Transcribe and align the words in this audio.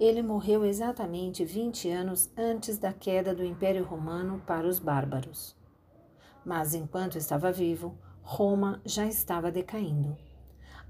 Ele 0.00 0.22
morreu 0.22 0.64
exatamente 0.64 1.44
20 1.44 1.88
anos 1.90 2.28
antes 2.36 2.78
da 2.78 2.92
queda 2.92 3.32
do 3.32 3.44
Império 3.44 3.84
Romano 3.84 4.42
para 4.44 4.66
os 4.66 4.80
bárbaros. 4.80 5.56
Mas 6.44 6.74
enquanto 6.74 7.16
estava 7.16 7.52
vivo, 7.52 7.96
Roma 8.20 8.82
já 8.84 9.06
estava 9.06 9.52
decaindo. 9.52 10.16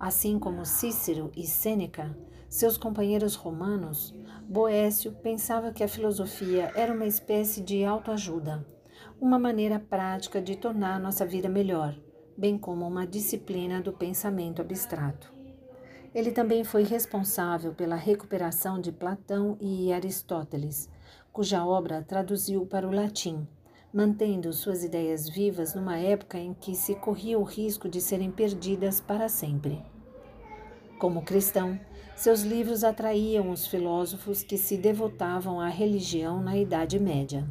Assim 0.01 0.39
como 0.39 0.65
Cícero 0.65 1.31
e 1.37 1.47
Sêneca, 1.47 2.17
seus 2.49 2.79
companheiros 2.79 3.35
romanos, 3.35 4.15
Boécio 4.49 5.13
pensava 5.13 5.71
que 5.71 5.85
a 5.85 5.89
filosofia 5.89 6.73
era 6.75 6.95
uma 6.95 7.05
espécie 7.05 7.61
de 7.61 7.85
autoajuda 7.85 8.75
uma 9.21 9.39
maneira 9.39 9.79
prática 9.79 10.43
de 10.43 10.57
tornar 10.57 11.01
nossa 11.01 11.25
vida 11.25 11.49
melhor, 11.49 11.97
bem 12.37 12.59
como 12.59 12.87
uma 12.87 13.07
disciplina 13.07 13.81
do 13.81 13.93
pensamento 13.93 14.61
abstrato. 14.61 15.33
Ele 16.15 16.31
também 16.31 16.65
foi 16.65 16.83
responsável 16.83 17.75
pela 17.75 17.97
recuperação 17.97 18.81
de 18.81 18.93
Platão 18.93 19.57
e 19.61 19.93
Aristóteles, 19.93 20.89
cuja 21.33 21.65
obra 21.65 22.03
traduziu 22.03 22.67
para 22.67 22.87
o 22.87 22.93
latim, 22.93 23.47
mantendo 23.93 24.53
suas 24.53 24.85
ideias 24.85 25.29
vivas 25.29 25.75
numa 25.75 25.99
época 25.99 26.39
em 26.39 26.53
que 26.53 26.75
se 26.75 26.95
corria 26.95 27.39
o 27.39 27.43
risco 27.43 27.89
de 27.89 28.01
serem 28.01 28.31
perdidas 28.31 29.01
para 29.01 29.29
sempre. 29.29 29.83
Como 30.99 31.23
cristão, 31.23 31.79
seus 32.15 32.43
livros 32.43 32.85
atraíam 32.85 33.51
os 33.51 33.67
filósofos 33.67 34.43
que 34.43 34.57
se 34.57 34.77
devotavam 34.77 35.61
à 35.61 35.69
religião 35.69 36.43
na 36.43 36.57
Idade 36.57 36.99
Média. 36.99 37.47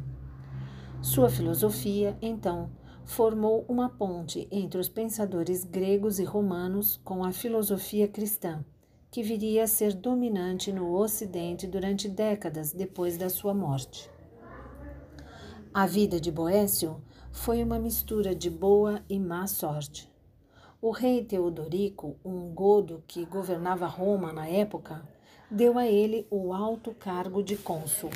Sua 1.02 1.28
filosofia, 1.28 2.16
então, 2.20 2.70
formou 3.04 3.64
uma 3.68 3.88
ponte 3.88 4.48
entre 4.50 4.80
os 4.80 4.88
pensadores 4.88 5.62
gregos 5.62 6.18
e 6.18 6.24
romanos 6.24 7.00
com 7.04 7.22
a 7.22 7.30
filosofia 7.30 8.08
cristã, 8.08 8.64
que 9.10 9.22
viria 9.22 9.64
a 9.64 9.66
ser 9.66 9.94
dominante 9.94 10.72
no 10.72 10.92
Ocidente 10.92 11.66
durante 11.66 12.08
décadas 12.08 12.72
depois 12.72 13.16
da 13.16 13.28
sua 13.28 13.54
morte. 13.54 14.10
A 15.72 15.86
vida 15.86 16.18
de 16.18 16.32
Boécio 16.32 17.00
foi 17.30 17.62
uma 17.62 17.78
mistura 17.78 18.34
de 18.34 18.50
boa 18.50 19.02
e 19.08 19.20
má 19.20 19.46
sorte. 19.46 20.10
O 20.80 20.90
rei 20.90 21.24
Teodorico, 21.24 22.16
um 22.24 22.52
godo 22.52 23.04
que 23.06 23.24
governava 23.24 23.86
Roma 23.86 24.32
na 24.32 24.48
época, 24.48 25.06
deu 25.50 25.78
a 25.78 25.86
ele 25.86 26.26
o 26.30 26.52
alto 26.52 26.92
cargo 26.94 27.42
de 27.42 27.56
cônsul. 27.56 28.10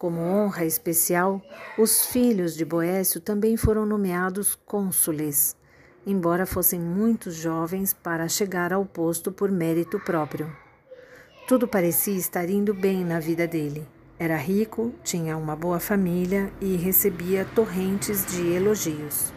Como 0.00 0.18
honra 0.22 0.64
especial, 0.64 1.42
os 1.76 2.06
filhos 2.06 2.56
de 2.56 2.64
Boécio 2.64 3.20
também 3.20 3.54
foram 3.58 3.84
nomeados 3.84 4.54
cônsules, 4.64 5.54
embora 6.06 6.46
fossem 6.46 6.80
muito 6.80 7.30
jovens 7.30 7.92
para 7.92 8.26
chegar 8.26 8.72
ao 8.72 8.82
posto 8.86 9.30
por 9.30 9.52
mérito 9.52 10.00
próprio. 10.00 10.50
Tudo 11.46 11.68
parecia 11.68 12.16
estar 12.16 12.48
indo 12.48 12.72
bem 12.72 13.04
na 13.04 13.20
vida 13.20 13.46
dele. 13.46 13.86
Era 14.18 14.38
rico, 14.38 14.90
tinha 15.04 15.36
uma 15.36 15.54
boa 15.54 15.78
família 15.78 16.50
e 16.62 16.76
recebia 16.76 17.44
torrentes 17.54 18.24
de 18.24 18.54
elogios. 18.54 19.34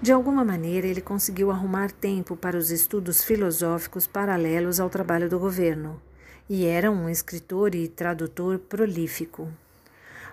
De 0.00 0.12
alguma 0.12 0.44
maneira, 0.44 0.86
ele 0.86 1.00
conseguiu 1.00 1.50
arrumar 1.50 1.90
tempo 1.90 2.36
para 2.36 2.56
os 2.56 2.70
estudos 2.70 3.24
filosóficos 3.24 4.06
paralelos 4.06 4.78
ao 4.78 4.88
trabalho 4.88 5.28
do 5.28 5.40
governo 5.40 6.00
e 6.48 6.64
era 6.64 6.90
um 6.90 7.08
escritor 7.08 7.74
e 7.74 7.88
tradutor 7.88 8.58
prolífico. 8.58 9.52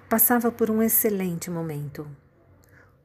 Passava 0.08 0.52
por 0.52 0.70
um 0.70 0.82
excelente 0.82 1.50
momento. 1.50 2.08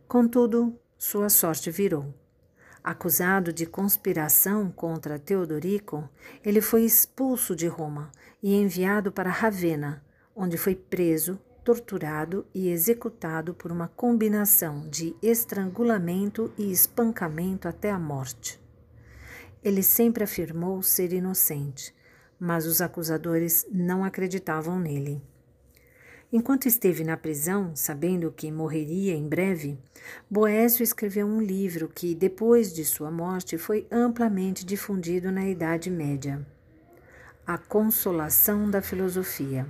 Contudo, 0.07 0.79
sua 0.99 1.29
sorte 1.29 1.71
virou. 1.71 2.13
Acusado 2.85 3.53
de 3.53 3.67
conspiração 3.67 4.71
contra 4.71 5.19
Teodorico, 5.19 6.09
ele 6.45 6.61
foi 6.61 6.85
expulso 6.85 7.55
de 7.55 7.67
Roma 7.67 8.11
e 8.43 8.55
enviado 8.55 9.11
para 9.11 9.31
Ravenna, 9.31 10.03
onde 10.35 10.57
foi 10.57 10.75
preso, 10.75 11.39
torturado 11.65 12.47
e 12.55 12.71
executado 12.71 13.53
por 13.53 13.71
uma 13.71 13.89
combinação 13.89 14.89
de 14.89 15.15
estrangulamento 15.23 16.53
e 16.57 16.71
espancamento 16.71 17.69
até 17.69 17.91
a 17.91 17.99
morte. 17.99 18.59
Ele 19.63 19.83
sempre 19.83 20.25
afirmou 20.25 20.83
ser 20.83 21.13
inocente, 21.13 21.95
mas 22.39 22.67
os 22.67 22.81
acusadores 22.81 23.67
não 23.71 24.05
acreditavam 24.05 24.79
nele. 24.79 25.23
Enquanto 26.31 26.67
esteve 26.67 27.05
na 27.05 27.17
prisão, 27.17 27.75
sabendo 27.75 28.31
que 28.31 28.53
morreria 28.53 29.15
em 29.15 29.27
breve, 29.27 29.79
Boécio 30.31 30.83
escreveu 30.83 31.27
um 31.27 31.41
livro 31.41 31.89
que, 31.89 32.15
depois 32.15 32.75
de 32.75 32.85
sua 32.85 33.11
morte, 33.11 33.57
foi 33.57 33.87
amplamente 33.91 34.65
difundido 34.65 35.33
na 35.33 35.49
Idade 35.49 35.91
Média. 35.91 36.47
A 37.47 37.57
Consolação 37.57 38.71
da 38.71 38.83
Filosofia. 38.83 39.67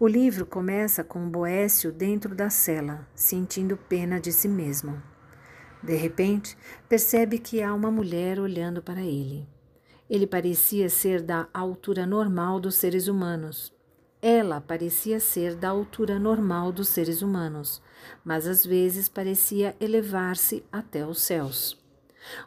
O 0.00 0.08
livro 0.08 0.46
começa 0.46 1.04
com 1.04 1.28
Boécio 1.28 1.92
dentro 1.92 2.34
da 2.34 2.48
cela, 2.48 3.06
sentindo 3.14 3.76
pena 3.76 4.18
de 4.18 4.32
si 4.32 4.48
mesmo. 4.48 5.02
De 5.82 5.94
repente, 5.94 6.56
percebe 6.88 7.38
que 7.38 7.62
há 7.62 7.74
uma 7.74 7.90
mulher 7.90 8.40
olhando 8.40 8.82
para 8.82 9.02
ele. 9.02 9.46
Ele 10.08 10.26
parecia 10.26 10.88
ser 10.88 11.22
da 11.22 11.48
altura 11.52 12.06
normal 12.06 12.60
dos 12.60 12.74
seres 12.74 13.08
humanos. 13.08 13.72
Ela 14.20 14.60
parecia 14.60 15.18
ser 15.18 15.56
da 15.56 15.70
altura 15.70 16.18
normal 16.18 16.70
dos 16.70 16.88
seres 16.88 17.22
humanos, 17.22 17.82
mas 18.24 18.46
às 18.46 18.64
vezes 18.64 19.08
parecia 19.08 19.74
elevar-se 19.80 20.64
até 20.70 21.04
os 21.06 21.22
céus. 21.22 21.76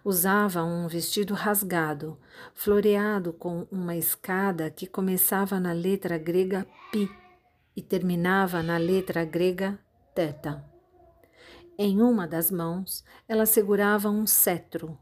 Usava 0.04 0.64
um 0.64 0.88
vestido 0.88 1.34
rasgado, 1.34 2.18
floreado 2.54 3.34
com 3.34 3.68
uma 3.70 3.96
escada 3.96 4.70
que 4.70 4.88
começava 4.88 5.60
na 5.60 5.74
letra 5.74 6.18
grega 6.18 6.66
pi 6.92 7.10
e 7.76 7.82
terminava 7.82 8.64
na 8.64 8.78
letra 8.78 9.26
grega 9.26 9.78
teta. 10.14 10.64
Em 11.78 12.02
uma 12.02 12.26
das 12.26 12.50
mãos, 12.50 13.04
ela 13.28 13.46
segurava 13.46 14.10
um 14.10 14.26
cetro, 14.26 14.98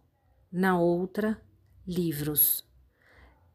na 0.51 0.79
outra, 0.79 1.39
livros. 1.87 2.65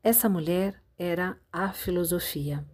Essa 0.03 0.28
mulher 0.28 0.83
era 0.99 1.39
a 1.53 1.72
filosofia. 1.72 2.65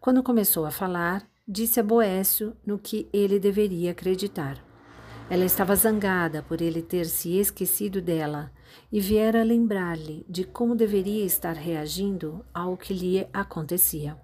Quando 0.00 0.22
começou 0.22 0.64
a 0.64 0.70
falar, 0.70 1.28
disse 1.46 1.78
a 1.78 1.82
Boécio 1.82 2.56
no 2.64 2.78
que 2.78 3.08
ele 3.12 3.38
deveria 3.38 3.90
acreditar. 3.90 4.62
Ela 5.30 5.44
estava 5.44 5.76
zangada 5.76 6.42
por 6.42 6.62
ele 6.62 6.80
ter 6.80 7.04
se 7.04 7.36
esquecido 7.36 8.00
dela 8.00 8.50
e 8.90 8.98
viera 8.98 9.42
lembrar-lhe 9.42 10.24
de 10.28 10.44
como 10.44 10.74
deveria 10.74 11.24
estar 11.24 11.54
reagindo 11.54 12.44
ao 12.52 12.76
que 12.76 12.94
lhe 12.94 13.28
acontecia. 13.32 14.16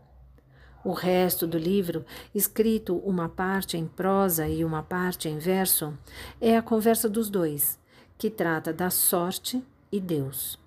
O 0.82 0.92
resto 0.92 1.46
do 1.46 1.58
livro, 1.58 2.04
escrito 2.34 2.96
uma 2.98 3.28
parte 3.28 3.76
em 3.76 3.86
prosa 3.86 4.48
e 4.48 4.64
uma 4.64 4.82
parte 4.82 5.28
em 5.28 5.38
verso, 5.38 5.96
é 6.40 6.56
a 6.56 6.62
conversa 6.62 7.08
dos 7.08 7.30
dois, 7.30 7.78
que 8.18 8.30
trata 8.30 8.72
da 8.72 8.90
sorte 8.90 9.62
e 9.94 10.00
Deus. 10.00 10.58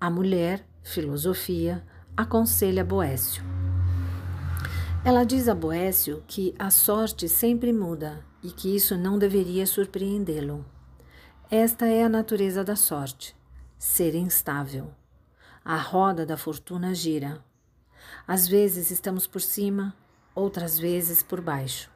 A 0.00 0.08
mulher, 0.08 0.66
filosofia, 0.82 1.84
aconselha 2.16 2.82
Boécio. 2.82 3.44
Ela 5.04 5.24
diz 5.24 5.46
a 5.46 5.54
Boécio 5.54 6.24
que 6.26 6.54
a 6.58 6.70
sorte 6.70 7.28
sempre 7.28 7.70
muda 7.70 8.24
e 8.42 8.50
que 8.50 8.74
isso 8.74 8.96
não 8.96 9.18
deveria 9.18 9.66
surpreendê-lo. 9.66 10.64
Esta 11.50 11.86
é 11.86 12.02
a 12.02 12.08
natureza 12.08 12.64
da 12.64 12.74
sorte, 12.74 13.36
ser 13.78 14.14
instável. 14.14 14.90
A 15.62 15.76
roda 15.76 16.24
da 16.24 16.38
fortuna 16.38 16.94
gira. 16.94 17.44
Às 18.26 18.48
vezes 18.48 18.90
estamos 18.90 19.26
por 19.26 19.42
cima, 19.42 19.94
outras 20.34 20.78
vezes 20.78 21.22
por 21.22 21.42
baixo. 21.42 21.90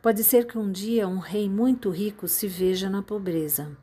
Pode 0.00 0.24
ser 0.24 0.46
que 0.46 0.56
um 0.56 0.72
dia 0.72 1.06
um 1.06 1.18
rei 1.18 1.46
muito 1.46 1.90
rico 1.90 2.26
se 2.26 2.48
veja 2.48 2.88
na 2.88 3.02
pobreza. 3.02 3.76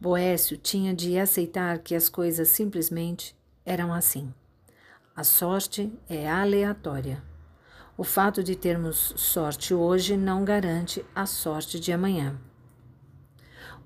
Boécio 0.00 0.56
tinha 0.56 0.94
de 0.94 1.18
aceitar 1.18 1.78
que 1.80 1.94
as 1.94 2.08
coisas 2.08 2.48
simplesmente 2.48 3.36
eram 3.66 3.92
assim. 3.92 4.32
A 5.14 5.22
sorte 5.22 5.92
é 6.08 6.26
aleatória. 6.26 7.22
O 7.98 8.02
fato 8.02 8.42
de 8.42 8.56
termos 8.56 9.12
sorte 9.18 9.74
hoje 9.74 10.16
não 10.16 10.42
garante 10.42 11.04
a 11.14 11.26
sorte 11.26 11.78
de 11.78 11.92
amanhã. 11.92 12.40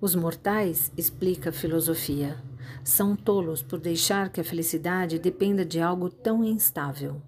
Os 0.00 0.14
mortais, 0.14 0.92
explica 0.96 1.50
a 1.50 1.52
filosofia, 1.52 2.40
são 2.84 3.16
tolos 3.16 3.60
por 3.60 3.80
deixar 3.80 4.28
que 4.28 4.40
a 4.40 4.44
felicidade 4.44 5.18
dependa 5.18 5.64
de 5.64 5.80
algo 5.80 6.08
tão 6.08 6.44
instável. 6.44 7.20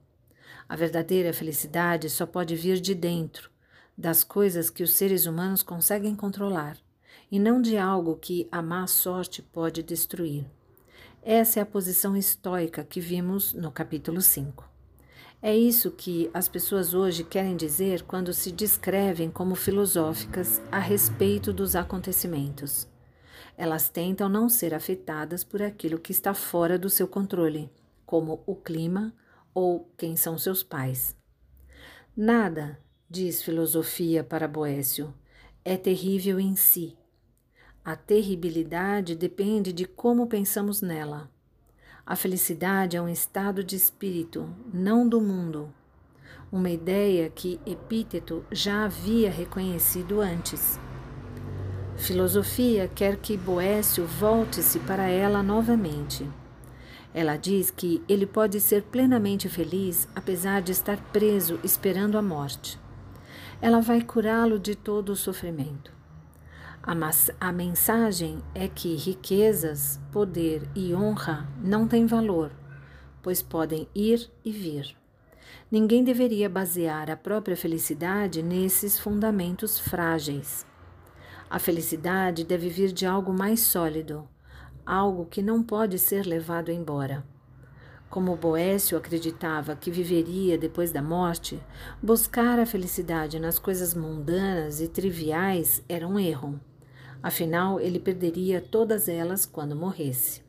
A 0.69 0.77
verdadeira 0.77 1.33
felicidade 1.33 2.09
só 2.09 2.25
pode 2.25 2.55
vir 2.55 2.79
de 2.81 2.95
dentro, 2.95 3.51
das 3.99 4.23
coisas 4.23 4.71
que 4.71 4.85
os 4.85 4.93
seres 4.93 5.27
humanos 5.27 5.65
conseguem 5.65 6.15
controlar, 6.15 6.77
e 7.37 7.39
não 7.39 7.61
de 7.61 7.77
algo 7.77 8.17
que 8.17 8.49
a 8.51 8.63
má 8.63 8.87
sorte 8.87 9.43
pode 9.43 9.83
destruir. 9.83 10.47
Essa 11.23 11.61
é 11.61 11.63
a 11.63 11.67
posição 11.67 12.17
estoica 12.17 12.83
que 12.83 12.99
vimos 12.99 13.53
no 13.53 13.71
capítulo 13.71 14.23
5. 14.23 14.67
É 15.43 15.55
isso 15.55 15.91
que 15.91 16.31
as 16.33 16.49
pessoas 16.49 16.95
hoje 16.95 17.23
querem 17.25 17.55
dizer 17.55 18.05
quando 18.05 18.33
se 18.33 18.51
descrevem 18.51 19.31
como 19.31 19.55
filosóficas 19.55 20.63
a 20.73 20.79
respeito 20.79 21.53
dos 21.53 21.77
acontecimentos. 21.77 22.89
Elas 23.55 23.91
tentam 23.91 24.31
não 24.31 24.49
ser 24.49 24.73
afetadas 24.73 25.45
por 25.45 25.61
aquilo 25.61 25.99
que 25.99 26.13
está 26.13 26.33
fora 26.33 26.79
do 26.79 26.89
seu 26.89 27.07
controle, 27.07 27.71
como 28.07 28.43
o 28.47 28.57
clima 28.57 29.13
ou 29.53 29.93
quem 29.99 30.17
são 30.17 30.39
seus 30.39 30.63
pais. 30.63 31.15
Nada, 32.17 32.81
diz 33.11 33.43
filosofia 33.43 34.25
para 34.25 34.49
Boécio, 34.49 35.13
é 35.63 35.77
terrível 35.77 36.41
em 36.41 36.57
si. 36.57 36.97
A 37.87 37.95
terribilidade 37.95 39.15
depende 39.15 39.73
de 39.73 39.85
como 39.85 40.27
pensamos 40.27 40.83
nela. 40.83 41.31
A 42.05 42.17
felicidade 42.17 42.97
é 42.97 43.01
um 43.01 43.09
estado 43.09 43.63
de 43.63 43.77
espírito, 43.77 44.53
não 44.75 45.09
do 45.09 45.21
mundo. 45.21 45.73
Uma 46.51 46.69
ideia 46.69 47.31
que 47.31 47.61
Epíteto 47.65 48.45
já 48.51 48.87
havia 48.87 49.31
reconhecido 49.31 50.21
antes. 50.21 50.81
Filosofia 51.97 52.91
quer 52.93 53.19
que 53.19 53.37
Boécio 53.37 54.05
volte-se 54.05 54.81
para 54.81 55.07
ela 55.07 55.41
novamente. 55.41 56.29
Ela 57.15 57.37
diz 57.37 57.71
que 57.71 58.03
ele 58.09 58.27
pode 58.27 58.61
ser 58.61 58.83
plenamente 58.83 59.49
feliz 59.49 60.09
apesar 60.13 60.61
de 60.61 60.73
estar 60.73 61.01
preso 61.13 61.61
esperando 61.63 62.19
a 62.19 62.23
morte. 62.23 62.81
Ela 63.63 63.81
vai 63.81 64.03
curá-lo 64.03 64.59
de 64.59 64.75
todo 64.75 65.11
o 65.11 65.17
sofrimento. 65.17 65.96
A, 66.87 66.95
a 67.41 67.53
mensagem 67.53 68.41
é 68.55 68.69
que 68.69 68.95
riquezas, 68.95 69.99
poder 70.13 70.63
e 70.73 70.95
honra 70.95 71.49
não 71.61 71.89
têm 71.89 72.07
valor, 72.07 72.53
pois 73.21 73.43
podem 73.43 73.89
ir 73.93 74.31
e 74.45 74.53
vir. 74.53 74.97
Ninguém 75.69 76.05
deveria 76.05 76.49
basear 76.49 77.11
a 77.11 77.17
própria 77.17 77.57
felicidade 77.57 78.41
nesses 78.41 79.01
fundamentos 79.01 79.81
frágeis. 79.81 80.65
A 81.51 81.59
felicidade 81.59 82.45
deve 82.45 82.69
vir 82.69 82.93
de 82.93 83.05
algo 83.05 83.33
mais 83.33 83.59
sólido, 83.63 84.29
algo 84.87 85.27
que 85.27 85.43
não 85.43 85.65
pode 85.65 85.99
ser 85.99 86.25
levado 86.25 86.71
embora. 86.71 87.27
Como 88.09 88.37
Boécio 88.37 88.97
acreditava 88.97 89.75
que 89.75 89.91
viveria 89.91 90.57
depois 90.57 90.93
da 90.93 91.03
morte, 91.03 91.61
buscar 92.01 92.61
a 92.61 92.65
felicidade 92.65 93.41
nas 93.41 93.59
coisas 93.59 93.93
mundanas 93.93 94.81
e 94.81 94.87
triviais 94.87 95.83
era 95.89 96.07
um 96.07 96.17
erro. 96.17 96.61
Afinal, 97.23 97.81
ele 97.81 97.99
perderia 97.99 98.61
todas 98.61 99.09
elas 99.09 99.45
quando 99.45 99.75
morresse. 99.75 100.43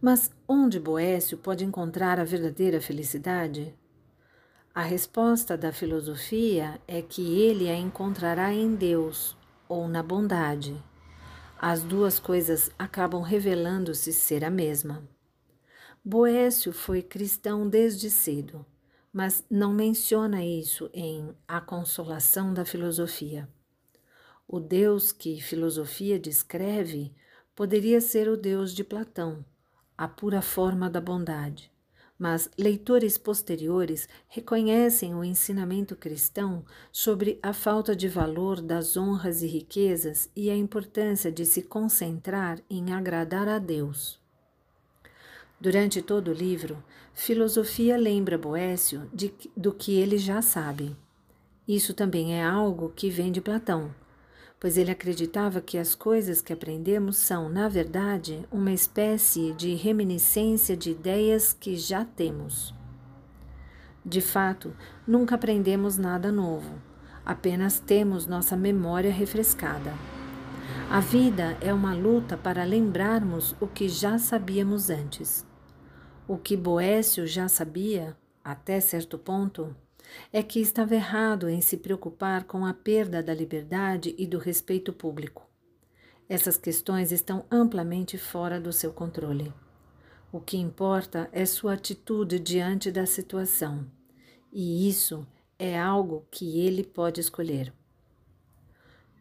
Mas 0.00 0.30
onde 0.46 0.78
Boécio 0.78 1.38
pode 1.38 1.64
encontrar 1.64 2.18
a 2.18 2.24
verdadeira 2.24 2.80
felicidade? 2.80 3.74
A 4.74 4.82
resposta 4.82 5.56
da 5.56 5.72
filosofia 5.72 6.80
é 6.88 7.02
que 7.02 7.40
ele 7.40 7.68
a 7.68 7.76
encontrará 7.76 8.52
em 8.52 8.74
Deus 8.74 9.36
ou 9.68 9.86
na 9.86 10.02
bondade. 10.02 10.82
As 11.60 11.82
duas 11.82 12.18
coisas 12.18 12.70
acabam 12.78 13.22
revelando-se 13.22 14.12
ser 14.12 14.44
a 14.44 14.50
mesma. 14.50 15.06
Boécio 16.04 16.72
foi 16.72 17.02
cristão 17.02 17.68
desde 17.68 18.10
cedo, 18.10 18.66
mas 19.12 19.44
não 19.48 19.72
menciona 19.72 20.44
isso 20.44 20.90
em 20.92 21.32
A 21.46 21.60
Consolação 21.60 22.52
da 22.52 22.64
Filosofia. 22.64 23.48
O 24.54 24.60
Deus 24.60 25.12
que 25.12 25.40
filosofia 25.40 26.18
descreve 26.18 27.10
poderia 27.56 28.02
ser 28.02 28.28
o 28.28 28.36
Deus 28.36 28.74
de 28.74 28.84
Platão, 28.84 29.42
a 29.96 30.06
pura 30.06 30.42
forma 30.42 30.90
da 30.90 31.00
bondade. 31.00 31.72
Mas 32.18 32.50
leitores 32.58 33.16
posteriores 33.16 34.06
reconhecem 34.28 35.14
o 35.14 35.24
ensinamento 35.24 35.96
cristão 35.96 36.66
sobre 36.92 37.38
a 37.42 37.54
falta 37.54 37.96
de 37.96 38.08
valor 38.08 38.60
das 38.60 38.94
honras 38.94 39.42
e 39.42 39.46
riquezas 39.46 40.28
e 40.36 40.50
a 40.50 40.54
importância 40.54 41.32
de 41.32 41.46
se 41.46 41.62
concentrar 41.62 42.60
em 42.68 42.92
agradar 42.92 43.48
a 43.48 43.58
Deus. 43.58 44.20
Durante 45.58 46.02
todo 46.02 46.28
o 46.28 46.34
livro, 46.34 46.84
Filosofia 47.14 47.96
lembra 47.96 48.36
Boécio 48.36 49.08
de, 49.14 49.32
do 49.56 49.72
que 49.72 49.94
ele 49.94 50.18
já 50.18 50.42
sabe. 50.42 50.94
Isso 51.66 51.94
também 51.94 52.34
é 52.34 52.44
algo 52.44 52.92
que 52.94 53.08
vem 53.08 53.32
de 53.32 53.40
Platão 53.40 54.01
pois 54.62 54.78
ele 54.78 54.92
acreditava 54.92 55.60
que 55.60 55.76
as 55.76 55.92
coisas 55.92 56.40
que 56.40 56.52
aprendemos 56.52 57.16
são, 57.16 57.48
na 57.48 57.68
verdade, 57.68 58.46
uma 58.48 58.70
espécie 58.70 59.52
de 59.54 59.74
reminiscência 59.74 60.76
de 60.76 60.92
ideias 60.92 61.52
que 61.52 61.74
já 61.74 62.04
temos. 62.04 62.72
De 64.06 64.20
fato, 64.20 64.72
nunca 65.04 65.34
aprendemos 65.34 65.98
nada 65.98 66.30
novo, 66.30 66.80
apenas 67.26 67.80
temos 67.80 68.24
nossa 68.24 68.56
memória 68.56 69.10
refrescada. 69.10 69.92
A 70.88 71.00
vida 71.00 71.58
é 71.60 71.74
uma 71.74 71.92
luta 71.92 72.36
para 72.36 72.62
lembrarmos 72.62 73.56
o 73.60 73.66
que 73.66 73.88
já 73.88 74.16
sabíamos 74.16 74.90
antes. 74.90 75.44
O 76.28 76.38
que 76.38 76.56
Boécio 76.56 77.26
já 77.26 77.48
sabia, 77.48 78.16
até 78.44 78.78
certo 78.78 79.18
ponto, 79.18 79.74
é 80.32 80.42
que 80.42 80.60
estava 80.60 80.94
errado 80.94 81.48
em 81.48 81.60
se 81.60 81.76
preocupar 81.76 82.44
com 82.44 82.64
a 82.64 82.72
perda 82.72 83.22
da 83.22 83.34
liberdade 83.34 84.14
e 84.18 84.26
do 84.26 84.38
respeito 84.38 84.92
público. 84.92 85.48
Essas 86.28 86.56
questões 86.56 87.12
estão 87.12 87.44
amplamente 87.50 88.16
fora 88.16 88.60
do 88.60 88.72
seu 88.72 88.92
controle. 88.92 89.52
O 90.32 90.40
que 90.40 90.56
importa 90.56 91.28
é 91.32 91.44
sua 91.44 91.74
atitude 91.74 92.38
diante 92.38 92.90
da 92.90 93.04
situação, 93.04 93.86
e 94.52 94.88
isso 94.88 95.26
é 95.58 95.78
algo 95.78 96.26
que 96.30 96.60
ele 96.60 96.82
pode 96.82 97.20
escolher. 97.20 97.72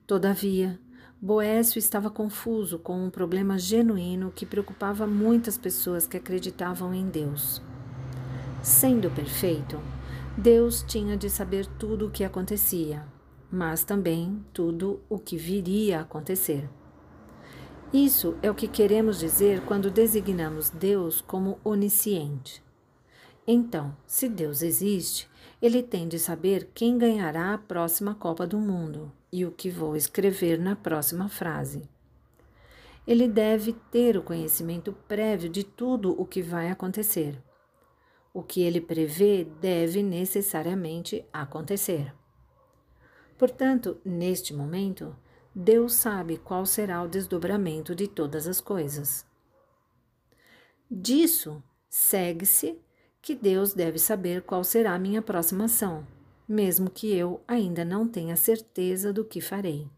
Todavia, 0.07 0.79
Boécio 1.21 1.77
estava 1.77 2.10
confuso 2.10 2.79
com 2.79 3.05
um 3.05 3.12
problema 3.12 3.57
genuíno 3.60 4.31
que 4.31 4.45
preocupava 4.45 5.05
muitas 5.05 5.55
pessoas 5.57 6.07
que 6.07 6.17
acreditavam 6.17 6.93
em 6.93 7.07
Deus. 7.07 7.62
Sendo 8.63 9.12
perfeito, 9.12 9.79
Deus 10.38 10.81
tinha 10.81 11.17
de 11.17 11.29
saber 11.29 11.65
tudo 11.65 12.07
o 12.07 12.09
que 12.09 12.23
acontecia, 12.23 13.05
mas 13.51 13.83
também 13.83 14.43
tudo 14.53 15.01
o 15.09 15.19
que 15.19 15.35
viria 15.35 16.00
a 16.00 16.01
acontecer. 16.03 16.69
Isso 17.93 18.38
é 18.41 18.50
o 18.50 18.55
que 18.55 18.69
queremos 18.69 19.19
dizer 19.19 19.61
quando 19.65 19.91
designamos 19.91 20.69
Deus 20.69 21.19
como 21.19 21.59
onisciente. 21.63 22.63
Então, 23.45 23.95
se 24.07 24.29
Deus 24.29 24.61
existe, 24.61 25.29
ele 25.61 25.83
tem 25.83 26.07
de 26.07 26.17
saber 26.17 26.69
quem 26.73 26.97
ganhará 26.97 27.53
a 27.53 27.57
próxima 27.57 28.15
Copa 28.15 28.47
do 28.47 28.57
Mundo 28.57 29.11
e 29.31 29.45
o 29.45 29.51
que 29.51 29.69
vou 29.69 29.97
escrever 29.97 30.57
na 30.57 30.77
próxima 30.77 31.27
frase. 31.27 31.83
Ele 33.05 33.27
deve 33.27 33.73
ter 33.91 34.15
o 34.15 34.23
conhecimento 34.23 34.93
prévio 35.09 35.50
de 35.50 35.65
tudo 35.65 36.15
o 36.17 36.25
que 36.25 36.41
vai 36.41 36.69
acontecer. 36.69 37.38
O 38.33 38.41
que 38.41 38.61
ele 38.61 38.79
prevê 38.79 39.43
deve 39.43 40.01
necessariamente 40.01 41.25
acontecer. 41.33 42.13
Portanto, 43.38 44.00
neste 44.05 44.53
momento, 44.53 45.15
Deus 45.53 45.93
sabe 45.93 46.38
qual 46.38 46.65
será 46.65 47.03
o 47.03 47.09
desdobramento 47.09 47.93
de 47.93 48.07
todas 48.07 48.47
as 48.47 48.61
coisas. 48.61 49.25
Disso 50.89 51.61
segue-se 51.89 52.79
que 53.21 53.35
Deus 53.35 53.73
deve 53.73 54.00
saber 54.00 54.41
qual 54.43 54.63
será 54.63 54.93
a 54.93 55.00
minha 55.00 55.21
próxima 55.21 55.65
ação, 55.65 56.07
mesmo 56.47 56.89
que 56.89 57.13
eu 57.13 57.41
ainda 57.47 57.83
não 57.83 58.07
tenha 58.07 58.35
certeza 58.35 59.11
do 59.11 59.25
que 59.25 59.41
farei. 59.41 59.89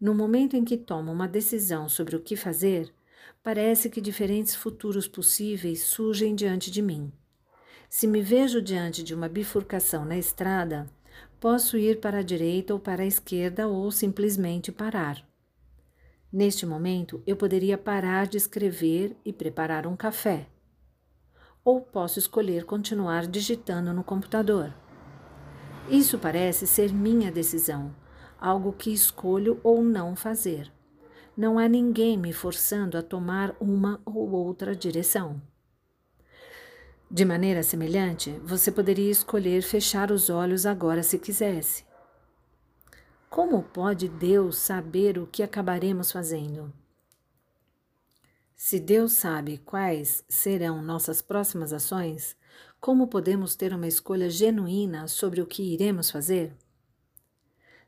No 0.00 0.14
momento 0.14 0.56
em 0.56 0.64
que 0.64 0.76
tomo 0.76 1.10
uma 1.10 1.26
decisão 1.26 1.88
sobre 1.88 2.16
o 2.16 2.20
que 2.20 2.36
fazer, 2.36 2.92
Parece 3.42 3.88
que 3.88 4.00
diferentes 4.00 4.54
futuros 4.54 5.06
possíveis 5.08 5.82
surgem 5.82 6.34
diante 6.34 6.70
de 6.70 6.82
mim. 6.82 7.12
Se 7.88 8.06
me 8.06 8.20
vejo 8.20 8.60
diante 8.60 9.02
de 9.02 9.14
uma 9.14 9.28
bifurcação 9.28 10.04
na 10.04 10.18
estrada, 10.18 10.86
posso 11.40 11.76
ir 11.76 12.00
para 12.00 12.18
a 12.18 12.22
direita 12.22 12.74
ou 12.74 12.80
para 12.80 13.02
a 13.02 13.06
esquerda 13.06 13.68
ou 13.68 13.90
simplesmente 13.90 14.72
parar. 14.72 15.24
Neste 16.32 16.66
momento, 16.66 17.22
eu 17.26 17.36
poderia 17.36 17.78
parar 17.78 18.26
de 18.26 18.36
escrever 18.36 19.16
e 19.24 19.32
preparar 19.32 19.86
um 19.86 19.96
café. 19.96 20.48
ou 21.64 21.80
posso 21.80 22.18
escolher 22.18 22.64
continuar 22.64 23.26
digitando 23.26 23.92
no 23.92 24.04
computador. 24.04 24.72
Isso 25.88 26.18
parece 26.18 26.66
ser 26.66 26.92
minha 26.92 27.30
decisão, 27.32 27.94
algo 28.38 28.72
que 28.72 28.92
escolho 28.92 29.60
ou 29.64 29.82
não 29.82 30.14
fazer. 30.14 30.72
Não 31.36 31.58
há 31.58 31.68
ninguém 31.68 32.16
me 32.16 32.32
forçando 32.32 32.96
a 32.96 33.02
tomar 33.02 33.54
uma 33.60 34.00
ou 34.06 34.30
outra 34.30 34.74
direção. 34.74 35.42
De 37.10 37.24
maneira 37.24 37.62
semelhante, 37.62 38.30
você 38.42 38.72
poderia 38.72 39.10
escolher 39.10 39.62
fechar 39.62 40.10
os 40.10 40.30
olhos 40.30 40.64
agora 40.64 41.02
se 41.02 41.18
quisesse. 41.18 41.84
Como 43.28 43.62
pode 43.62 44.08
Deus 44.08 44.56
saber 44.56 45.18
o 45.18 45.26
que 45.26 45.42
acabaremos 45.42 46.10
fazendo? 46.10 46.72
Se 48.56 48.80
Deus 48.80 49.12
sabe 49.12 49.58
quais 49.58 50.24
serão 50.26 50.80
nossas 50.80 51.20
próximas 51.20 51.70
ações, 51.72 52.34
como 52.80 53.08
podemos 53.08 53.54
ter 53.54 53.74
uma 53.74 53.86
escolha 53.86 54.30
genuína 54.30 55.06
sobre 55.06 55.42
o 55.42 55.46
que 55.46 55.74
iremos 55.74 56.10
fazer? 56.10 56.56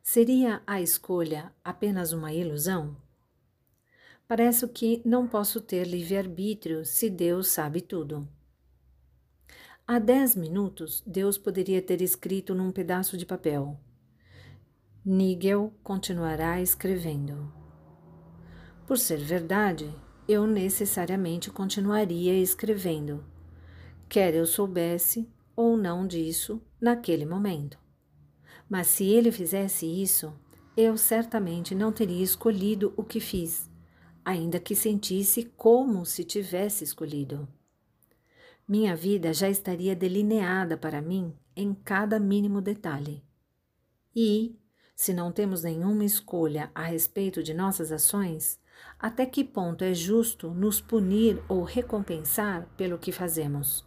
Seria 0.02 0.62
a 0.66 0.82
escolha 0.82 1.50
apenas 1.64 2.12
uma 2.12 2.32
ilusão? 2.32 2.94
Parece 4.28 4.68
que 4.68 5.00
não 5.06 5.26
posso 5.26 5.58
ter 5.58 5.86
livre-arbítrio 5.86 6.84
se 6.84 7.08
Deus 7.08 7.48
sabe 7.48 7.80
tudo. 7.80 8.28
Há 9.86 9.98
dez 9.98 10.36
minutos, 10.36 11.02
Deus 11.06 11.38
poderia 11.38 11.80
ter 11.80 12.02
escrito 12.02 12.54
num 12.54 12.70
pedaço 12.70 13.16
de 13.16 13.24
papel: 13.24 13.80
Nigel 15.02 15.72
continuará 15.82 16.60
escrevendo. 16.60 17.50
Por 18.86 18.98
ser 18.98 19.16
verdade, 19.16 19.90
eu 20.28 20.46
necessariamente 20.46 21.50
continuaria 21.50 22.34
escrevendo, 22.34 23.24
quer 24.10 24.34
eu 24.34 24.44
soubesse 24.44 25.26
ou 25.56 25.74
não 25.74 26.06
disso 26.06 26.60
naquele 26.78 27.24
momento. 27.24 27.78
Mas 28.68 28.88
se 28.88 29.04
ele 29.04 29.32
fizesse 29.32 29.86
isso, 29.86 30.38
eu 30.76 30.98
certamente 30.98 31.74
não 31.74 31.90
teria 31.90 32.22
escolhido 32.22 32.92
o 32.94 33.02
que 33.02 33.20
fiz, 33.20 33.67
ainda 34.28 34.60
que 34.60 34.76
sentisse 34.76 35.50
como 35.56 36.04
se 36.04 36.22
tivesse 36.22 36.84
escolhido. 36.84 37.48
Minha 38.68 38.94
vida 38.94 39.32
já 39.32 39.48
estaria 39.48 39.96
delineada 39.96 40.76
para 40.76 41.00
mim 41.00 41.32
em 41.56 41.72
cada 41.72 42.20
mínimo 42.20 42.60
detalhe. 42.60 43.24
E, 44.14 44.54
se 44.94 45.14
não 45.14 45.32
temos 45.32 45.62
nenhuma 45.62 46.04
escolha 46.04 46.70
a 46.74 46.82
respeito 46.82 47.42
de 47.42 47.54
nossas 47.54 47.90
ações, 47.90 48.60
até 48.98 49.24
que 49.24 49.42
ponto 49.42 49.82
é 49.82 49.94
justo 49.94 50.50
nos 50.50 50.78
punir 50.78 51.42
ou 51.48 51.62
recompensar 51.62 52.68
pelo 52.76 52.98
que 52.98 53.10
fazemos? 53.10 53.82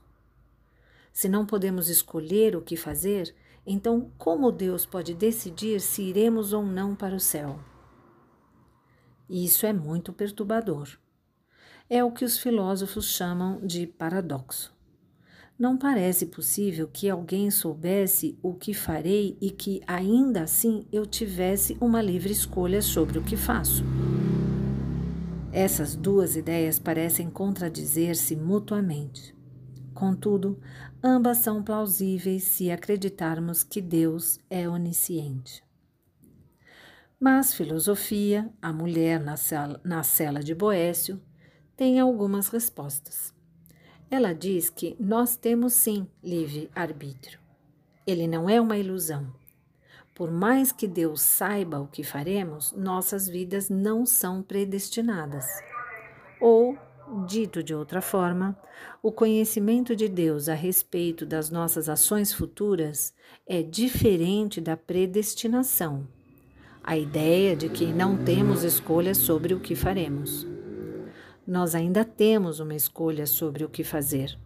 Se 1.14 1.30
não 1.30 1.46
podemos 1.46 1.88
escolher 1.88 2.56
o 2.56 2.64
que 2.64 2.76
fazer, 2.76 3.36
então 3.64 4.12
como 4.18 4.52
Deus 4.52 4.88
pode 4.88 5.14
decidir 5.14 5.80
se 5.80 6.02
iremos 6.02 6.52
ou 6.52 6.66
não 6.66 6.96
para 6.96 7.14
o 7.14 7.20
céu? 7.20 7.60
Isso 9.32 9.66
é 9.66 9.72
muito 9.72 10.12
perturbador. 10.12 10.90
É 11.90 12.04
o 12.04 12.12
que 12.12 12.26
os 12.26 12.38
filósofos 12.38 13.06
chamam 13.06 13.66
de 13.66 13.88
paradoxo. 13.88 14.76
Não 15.58 15.78
parece 15.78 16.26
possível 16.26 16.90
que 16.92 17.10
alguém 17.10 17.50
soubesse 17.50 18.38
o 18.44 18.54
que 18.54 18.74
farei 18.74 19.38
e 19.40 19.50
que 19.50 19.82
ainda 19.88 20.42
assim 20.44 20.86
eu 20.92 21.06
tivesse 21.06 21.78
uma 21.80 22.02
livre 22.02 22.34
escolha 22.34 22.82
sobre 22.82 23.20
o 23.20 23.24
que 23.24 23.38
faço. 23.38 23.86
Essas 25.54 25.96
duas 25.96 26.36
ideias 26.36 26.78
parecem 26.78 27.30
contradizer-se 27.30 28.36
mutuamente. 28.36 29.34
Contudo, 29.94 30.60
ambas 31.02 31.38
são 31.38 31.64
plausíveis 31.64 32.44
se 32.44 32.70
acreditarmos 32.70 33.64
que 33.64 33.82
Deus 33.82 34.42
é 34.50 34.68
onisciente. 34.68 35.64
Mas 37.24 37.54
filosofia, 37.54 38.52
a 38.60 38.74
mulher 38.74 39.20
na 39.20 39.38
cela, 39.38 39.80
na 39.84 40.02
cela 40.02 40.40
de 40.40 40.56
Boécio, 40.56 41.22
tem 41.78 42.00
algumas 42.00 42.48
respostas. 42.48 43.32
Ela 44.10 44.34
diz 44.34 44.72
que 44.72 44.96
nós 45.00 45.36
temos 45.36 45.74
sim 45.74 46.08
livre-arbítrio. 46.24 47.40
Ele 48.08 48.26
não 48.26 48.50
é 48.50 48.60
uma 48.60 48.76
ilusão. 48.76 49.32
Por 50.16 50.32
mais 50.32 50.72
que 50.72 50.88
Deus 50.88 51.22
saiba 51.22 51.80
o 51.80 51.86
que 51.86 52.04
faremos, 52.04 52.72
nossas 52.72 53.28
vidas 53.28 53.70
não 53.70 54.04
são 54.04 54.42
predestinadas. 54.42 55.46
Ou, 56.42 56.76
dito 57.28 57.62
de 57.62 57.76
outra 57.76 58.02
forma, 58.02 58.58
o 59.00 59.12
conhecimento 59.12 59.96
de 59.96 60.10
Deus 60.10 60.50
a 60.50 60.56
respeito 60.56 61.24
das 61.24 61.52
nossas 61.52 61.88
ações 61.88 62.34
futuras 62.34 63.14
é 63.46 63.62
diferente 63.62 64.60
da 64.60 64.76
predestinação. 64.76 66.08
A 66.84 66.98
ideia 66.98 67.56
de 67.56 67.70
que 67.70 67.86
não 67.86 68.18
temos 68.18 68.64
escolha 68.64 69.14
sobre 69.14 69.54
o 69.54 69.60
que 69.60 69.76
faremos. 69.76 70.48
Nós 71.46 71.76
ainda 71.76 72.04
temos 72.04 72.60
uma 72.60 72.74
escolha 72.74 73.28
sobre 73.28 73.64
o 73.64 73.70
que 73.70 73.84
fazer. 73.84 74.38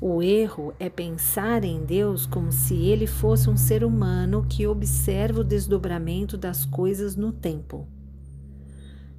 O 0.00 0.20
erro 0.20 0.74
é 0.80 0.90
pensar 0.90 1.62
em 1.62 1.84
Deus 1.84 2.26
como 2.26 2.50
se 2.50 2.74
ele 2.74 3.06
fosse 3.06 3.48
um 3.48 3.56
ser 3.56 3.84
humano 3.84 4.44
que 4.48 4.66
observa 4.66 5.40
o 5.40 5.44
desdobramento 5.44 6.36
das 6.36 6.64
coisas 6.66 7.14
no 7.14 7.32
tempo. 7.32 7.86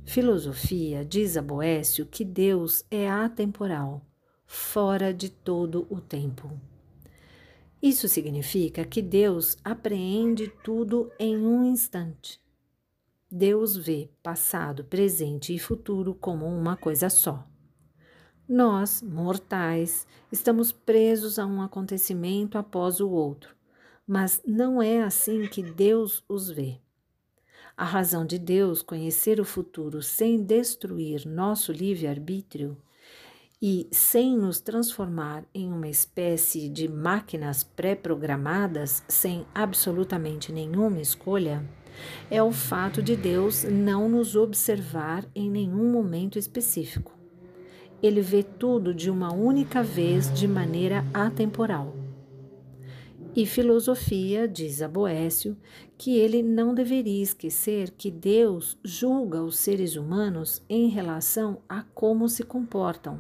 Filosofia 0.04 1.04
diz 1.06 1.38
a 1.38 1.42
Boécio 1.42 2.06
que 2.06 2.26
Deus 2.26 2.86
é 2.92 3.10
atemporal, 3.10 4.06
fora 4.46 5.14
de 5.14 5.30
todo 5.30 5.88
o 5.90 6.02
tempo. 6.02 6.52
Isso 7.86 8.10
significa 8.10 8.84
que 8.84 9.00
Deus 9.00 9.58
apreende 9.64 10.52
tudo 10.64 11.12
em 11.20 11.38
um 11.38 11.64
instante. 11.66 12.42
Deus 13.32 13.78
vê 13.78 14.10
passado, 14.24 14.84
presente 14.84 15.54
e 15.54 15.60
futuro 15.60 16.16
como 16.16 16.48
uma 16.48 16.76
coisa 16.76 17.12
só. 17.12 17.48
Nós, 18.50 19.04
mortais, 19.04 20.08
estamos 20.32 20.72
presos 20.72 21.38
a 21.38 21.46
um 21.46 21.62
acontecimento 21.62 22.58
após 22.58 23.00
o 23.00 23.08
outro, 23.08 23.56
mas 24.08 24.42
não 24.48 24.82
é 24.82 25.04
assim 25.04 25.48
que 25.48 25.62
Deus 25.62 26.24
os 26.28 26.50
vê. 26.50 26.82
A 27.78 27.86
razão 27.86 28.26
de 28.26 28.40
Deus 28.40 28.82
conhecer 28.82 29.40
o 29.40 29.46
futuro 29.46 30.02
sem 30.02 30.42
destruir 30.42 31.24
nosso 31.28 31.72
livre-arbítrio 31.72 32.76
e 33.68 33.88
sem 33.90 34.38
nos 34.38 34.60
transformar 34.60 35.44
em 35.52 35.74
uma 35.74 35.88
espécie 35.88 36.70
de 36.70 36.88
máquinas 36.88 37.64
pré-programadas 37.64 39.04
sem 39.08 39.44
absolutamente 39.56 40.54
nenhuma 40.54 41.02
escolha 41.02 41.68
é 42.30 42.44
o 42.44 42.52
fato 42.52 43.02
de 43.02 43.16
Deus 43.16 43.64
não 43.64 44.08
nos 44.08 44.36
observar 44.36 45.26
em 45.34 45.50
nenhum 45.50 45.92
momento 45.92 46.38
específico 46.38 47.16
ele 48.04 48.22
vê 48.22 48.44
tudo 48.44 48.94
de 48.94 49.10
uma 49.10 49.34
única 49.34 49.82
vez 49.82 50.32
de 50.32 50.48
maneira 50.48 51.04
atemporal. 51.12 51.96
E 53.36 53.46
filosofia, 53.46 54.48
diz 54.48 54.82
a 54.82 54.88
Boécio, 54.88 55.58
que 55.98 56.16
ele 56.16 56.44
não 56.44 56.76
deveria 56.76 57.24
esquecer 57.24 57.90
que 57.92 58.12
Deus 58.12 58.78
julga 58.84 59.42
os 59.42 59.58
seres 59.58 59.96
humanos 59.96 60.62
em 60.70 60.88
relação 60.88 61.58
a 61.68 61.82
como 61.82 62.30
se 62.30 62.44
comportam, 62.44 63.20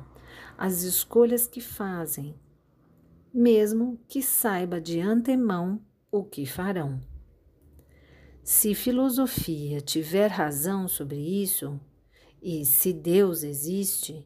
as 0.57 0.83
escolhas 0.83 1.47
que 1.47 1.62
fazem, 1.62 2.35
mesmo 3.33 4.00
que 4.07 4.21
saiba 4.21 4.79
de 4.79 5.00
antemão 5.00 5.81
o 6.12 6.24
que 6.24 6.45
farão. 6.45 7.01
Se 8.43 8.75
filosofia 8.75 9.81
tiver 9.81 10.27
razão 10.27 10.88
sobre 10.88 11.17
isso, 11.17 11.79
e 12.41 12.63
se 12.63 12.93
Deus 12.93 13.43
existe, 13.43 14.25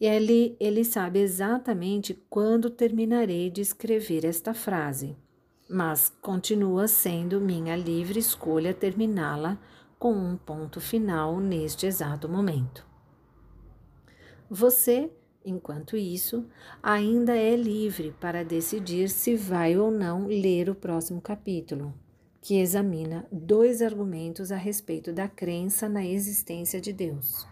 ele, 0.00 0.56
ele 0.60 0.84
sabe 0.84 1.18
exatamente 1.18 2.14
quando 2.30 2.70
terminarei 2.70 3.50
de 3.50 3.60
escrever 3.60 4.24
esta 4.24 4.54
frase, 4.54 5.16
mas 5.68 6.08
continua 6.22 6.86
sendo 6.86 7.40
minha 7.40 7.74
livre 7.74 8.20
escolha 8.20 8.72
terminá-la 8.72 9.58
com 9.98 10.12
um 10.12 10.36
ponto 10.36 10.80
final 10.80 11.40
neste 11.40 11.84
exato 11.84 12.28
momento. 12.28 12.86
Você, 14.48 15.10
enquanto 15.48 15.96
isso, 15.96 16.46
ainda 16.82 17.36
é 17.36 17.56
livre 17.56 18.14
para 18.20 18.44
decidir 18.44 19.08
se 19.08 19.34
vai 19.34 19.76
ou 19.76 19.90
não 19.90 20.26
ler 20.26 20.68
o 20.70 20.74
próximo 20.74 21.20
capítulo, 21.20 21.92
que 22.40 22.58
examina 22.58 23.26
dois 23.32 23.82
argumentos 23.82 24.52
a 24.52 24.56
respeito 24.56 25.12
da 25.12 25.28
crença 25.28 25.88
na 25.88 26.04
existência 26.04 26.80
de 26.80 26.92
Deus. 26.92 27.46